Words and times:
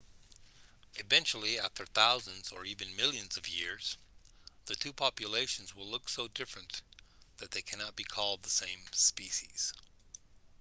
eventually 0.95 1.59
after 1.59 1.85
thousands 1.85 2.51
or 2.51 2.65
even 2.65 2.95
millions 2.95 3.37
of 3.37 3.47
years 3.47 3.99
the 4.65 4.75
two 4.75 4.91
populations 4.91 5.75
will 5.75 5.85
look 5.85 6.09
so 6.09 6.27
different 6.29 6.81
that 7.37 7.51
they 7.51 7.61
can't 7.61 7.95
be 7.95 8.03
called 8.03 8.41
the 8.41 8.49
same 8.49 8.79
species 8.91 9.75